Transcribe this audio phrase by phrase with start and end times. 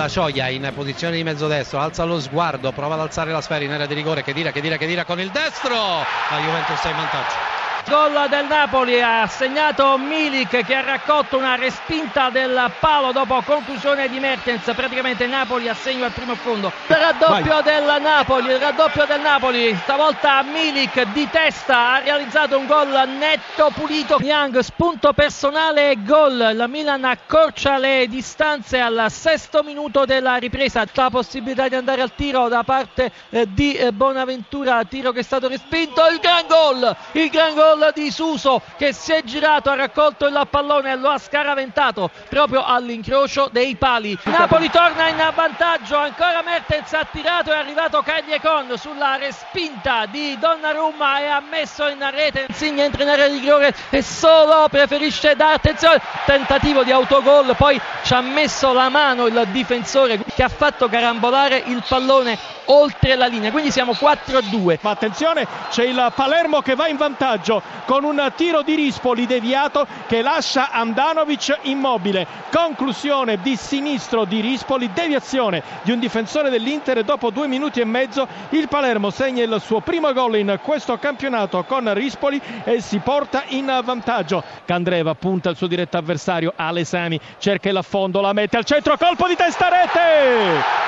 [0.00, 3.64] la Cioglia in posizione di mezzo destro, alza lo sguardo, prova ad alzare la sfera
[3.64, 5.74] in area di rigore, che dira, che dira, che dira con il destro.
[5.74, 7.59] La Juventus è in vantaggio.
[7.90, 14.08] Gol del Napoli ha segnato Milik che ha raccolto una respinta del palo dopo conclusione
[14.08, 14.62] di Mertens.
[14.76, 16.70] Praticamente Napoli a segno al primo fondo.
[16.86, 17.62] Il raddoppio Vai.
[17.64, 19.74] del Napoli, il raddoppio del Napoli.
[19.82, 24.18] Stavolta Milik di testa ha realizzato un gol netto, pulito.
[24.20, 26.52] Young, spunto personale e gol.
[26.54, 30.84] La Milan accorcia le distanze al sesto minuto della ripresa.
[30.92, 34.84] La possibilità di andare al tiro da parte eh, di eh, Bonaventura.
[34.84, 36.06] Tiro che è stato respinto.
[36.06, 36.96] Il gran gol!
[37.12, 40.96] Il gran gol gol di Suso che si è girato, ha raccolto il pallone e
[40.96, 44.16] lo ha scaraventato proprio all'incrocio dei pali.
[44.24, 51.20] Napoli torna in vantaggio, ancora Mertens ha tirato, è arrivato Cagliecon sulla respinta di Donnarumma
[51.20, 52.44] e ha messo in rete.
[52.48, 56.00] Insigne entra in area di rigore e solo preferisce dare attenzione.
[56.26, 61.64] Tentativo di autogol, poi ci ha messo la mano il difensore che ha fatto carambolare
[61.66, 63.50] il pallone oltre la linea.
[63.50, 64.78] Quindi siamo 4 a 2.
[64.80, 69.86] Ma attenzione, c'è il Palermo che va in vantaggio con un tiro di Rispoli deviato
[70.06, 72.26] che lascia Andanovic immobile.
[72.50, 77.04] Conclusione di sinistro di Rispoli, deviazione di un difensore dell'Inter.
[77.04, 81.64] Dopo due minuti e mezzo il Palermo segna il suo primo gol in questo campionato
[81.64, 84.42] con Rispoli e si porta in vantaggio.
[84.64, 89.28] Candreva punta il suo diretto avversario Alesami, cerca il affondo, la mette al centro, colpo
[89.28, 90.29] di testa rete!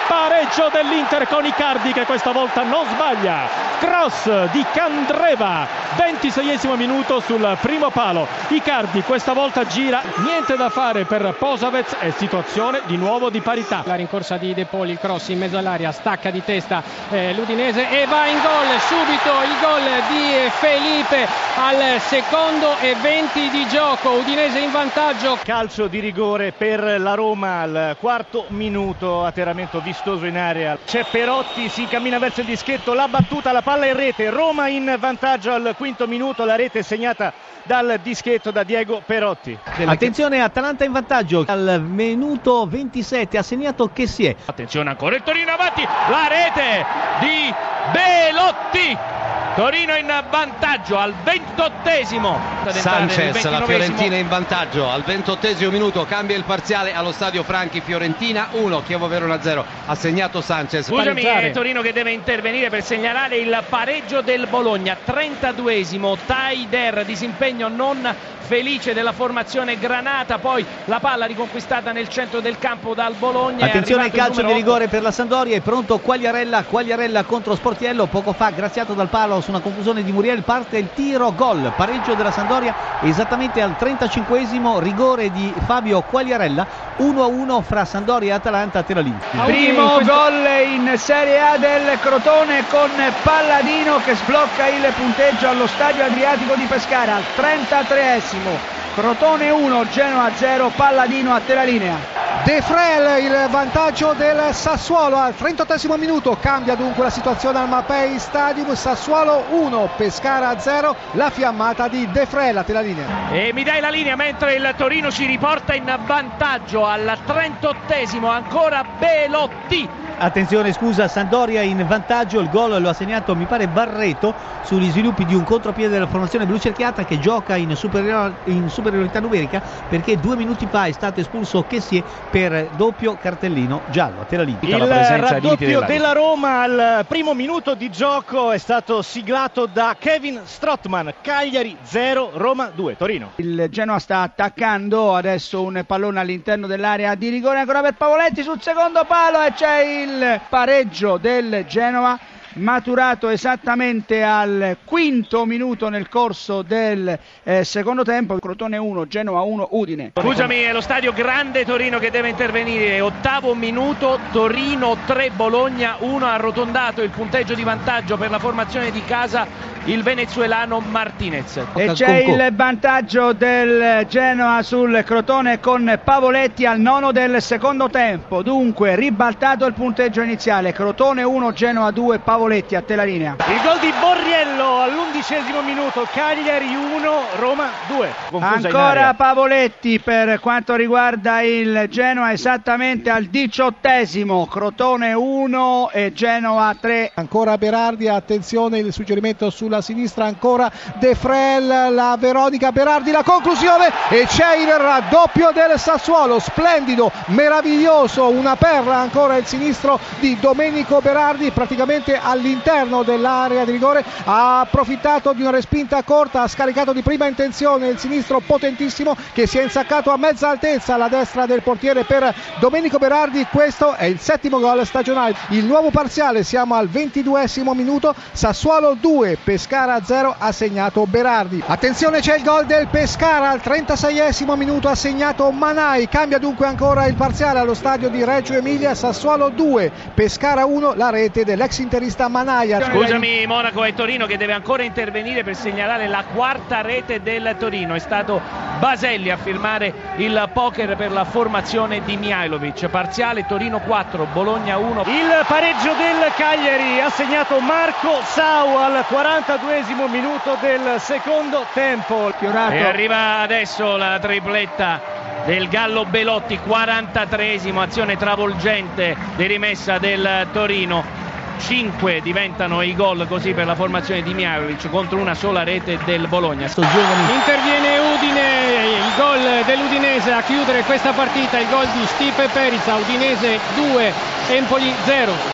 [0.07, 3.71] Pareggio dell'Inter con Icardi che questa volta non sbaglia.
[3.79, 8.29] Cross di Candreva, 26esimo minuto sul primo palo.
[8.49, 13.83] Icardi questa volta gira, niente da fare per Posavez e situazione di nuovo di parità.
[13.85, 17.89] La rincorsa di De Poli, il cross in mezzo all'aria, stacca di testa eh, l'Udinese
[17.89, 21.27] e va in gol subito il gol di Felipe
[21.57, 24.11] al secondo e 20 di gioco.
[24.11, 25.39] Udinese in vantaggio.
[25.43, 30.79] Calcio di rigore per la Roma al quarto minuto, atterramento vistoso in area.
[30.85, 34.31] C'è Perotti, si cammina verso il dischetto, la battuta, la palla in rete.
[34.31, 37.33] Roma in vantaggio al quinto minuto, la rete segnata
[37.65, 39.57] dal dischetto da Diego Perotti.
[39.85, 44.35] Attenzione, Atalanta in vantaggio al minuto 27 ha segnato che si è.
[44.45, 46.85] Attenzione ancora il Torino avanti, la rete
[47.21, 47.55] di
[47.93, 49.22] Belotti
[49.55, 52.39] Torino in vantaggio al ventottesimo.
[52.71, 54.89] Sanchez, la Fiorentina in vantaggio.
[54.89, 59.95] Al ventottesimo minuto, cambia il parziale allo stadio Franchi, Fiorentina 1, Chievo Verona 0, ha
[59.95, 60.87] segnato Sanchez.
[60.87, 67.69] Scusami, è Torino che deve intervenire per segnalare il pareggio del Bologna, 32esimo, Taider, disimpegno
[67.69, 73.65] non felice della formazione Granata, poi la palla riconquistata nel centro del campo dal Bologna.
[73.65, 78.33] Attenzione al calcio di rigore per la Sandoria, è pronto Quagliarella, Quagliarella contro Sportiello, poco
[78.33, 82.31] fa graziato dal palo su una conclusione di Muriel, parte il tiro, gol, pareggio della
[82.31, 82.52] Sandoria
[83.01, 86.67] esattamente al 35esimo, rigore di Fabio Quagliarella,
[86.99, 89.19] 1-1 fra Sandoria e Atalanta a Teralini.
[89.45, 92.91] Primo gol in Serie A del Crotone con
[93.23, 98.81] Palladino che sblocca il punteggio allo stadio Adriatico di Pescara al 33esimo.
[98.95, 102.22] Crotone 1, Genoa 0, Palladino a te la linea.
[102.45, 105.17] De Frel il vantaggio del Sassuolo.
[105.17, 111.31] Al 38 minuto, cambia dunque la situazione al Mapei Stadium, Sassuolo 1, Pescara 0, la
[111.31, 112.57] fiammata di De Frel.
[112.57, 113.31] A te la linea.
[113.31, 118.85] E mi dai la linea mentre il Torino ci riporta in vantaggio al 38 ancora
[118.99, 124.91] Belotti Attenzione, scusa, Sandoria in vantaggio, il gol lo ha segnato mi pare Barreto sugli
[124.91, 129.61] sviluppi di un contropiede della formazione blu cerchiata che gioca in, superior- in superiorità numerica
[129.89, 134.21] perché due minuti fa è stato espulso Chessie per doppio cartellino giallo.
[134.21, 139.67] A te la Il raddoppio della Roma al primo minuto di gioco è stato siglato
[139.67, 143.33] da Kevin Strottman, Cagliari 0, Roma 2, Torino.
[143.37, 148.61] Il Genoa sta attaccando, adesso un pallone all'interno dell'area di rigore ancora per Pavoletti sul
[148.61, 152.19] secondo palo e c'è il il pareggio del Genova
[152.55, 158.37] maturato esattamente al quinto minuto nel corso del eh, secondo tempo.
[158.39, 160.13] Crotone 1, Genova 1, Udine.
[160.21, 163.01] Scusami, è lo stadio Grande Torino che deve intervenire.
[163.01, 166.27] Ottavo minuto, Torino 3, Bologna 1.
[166.27, 169.47] Arrotondato il punteggio di vantaggio per la formazione di casa
[169.87, 171.61] il venezuelano Martinez.
[171.75, 178.43] E c'è il vantaggio del Genoa sul Crotone con Pavoletti al nono del secondo tempo.
[178.43, 180.73] Dunque ribaltato il punteggio iniziale.
[180.73, 183.37] Crotone 1, Genoa 2, Pavoletti a te la linea.
[183.49, 186.07] Il gol di Borriello all'undicesimo minuto.
[186.13, 188.09] Cagliari 1, Roma 2.
[188.31, 194.47] Confusa Ancora Pavoletti per quanto riguarda il Genoa esattamente al diciottesimo.
[194.47, 197.13] Crotone 1 e Genoa 3.
[197.15, 203.23] Ancora Berardi, attenzione il suggerimento sul sulla sinistra ancora De Frel, la Veronica Berardi, la
[203.23, 210.39] conclusione e c'è il raddoppio del Sassuolo, splendido, meraviglioso, una perla ancora il sinistro di
[210.39, 216.93] Domenico Berardi praticamente all'interno dell'area di rigore, ha approfittato di una respinta corta, ha scaricato
[216.93, 221.47] di prima intenzione il sinistro potentissimo che si è insaccato a mezza altezza alla destra
[221.47, 226.75] del portiere per Domenico Berardi, questo è il settimo gol stagionale, il nuovo parziale siamo
[226.75, 231.63] al 22 minuto, Sassuolo 2, Pescara 0 ha segnato Berardi.
[231.65, 237.07] Attenzione c'è il gol del Pescara al 36 minuto ha segnato Manai, cambia dunque ancora
[237.07, 242.27] il parziale allo stadio di Reggio Emilia, Sassuolo 2, Pescara 1, la rete dell'ex interista
[242.27, 242.83] Manaia.
[242.91, 247.95] Scusami Monaco e Torino che deve ancora intervenire per segnalare la quarta rete del Torino,
[247.95, 248.41] è stato
[248.83, 255.03] Baselli a firmare il poker per la formazione di Mihailovic, parziale Torino 4, Bologna 1.
[255.03, 262.33] Il pareggio del Cagliari ha segnato Marco Sau al 42 minuto del secondo tempo.
[262.37, 262.73] Fiorato.
[262.73, 265.01] E arriva adesso la tripletta
[265.45, 271.22] del Gallo Belotti, 43esimo, azione travolgente di rimessa del Torino.
[271.59, 276.27] 5 diventano i gol così per la formazione di Miarovic contro una sola rete del
[276.29, 276.67] Bologna.
[276.67, 283.59] Interviene Udine, il gol dell'Udinese a chiudere questa partita, il gol di Stipe Perica, Udinese
[283.75, 284.13] 2,
[284.49, 285.51] Empoli 0.